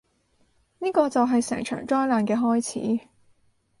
[0.79, 2.59] 呢個就係成場災難嘅開
[2.99, 3.07] 始